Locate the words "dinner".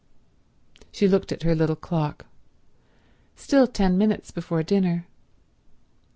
4.63-5.05